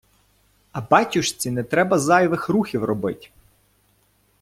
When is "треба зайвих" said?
1.63-2.49